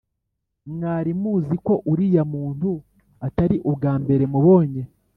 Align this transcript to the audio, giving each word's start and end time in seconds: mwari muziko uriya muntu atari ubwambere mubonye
mwari 0.73 1.11
muziko 1.23 1.71
uriya 1.91 2.23
muntu 2.33 2.71
atari 3.27 3.55
ubwambere 3.69 4.23
mubonye 4.33 4.83